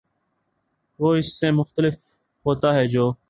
[0.99, 1.93] وہ اس سے مختلف
[2.45, 3.11] ہوتا ہے جو